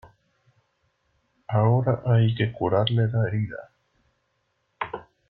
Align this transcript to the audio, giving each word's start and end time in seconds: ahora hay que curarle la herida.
ahora 1.47 2.01
hay 2.07 2.33
que 2.33 2.51
curarle 2.51 3.07
la 3.09 3.27
herida. 3.27 3.71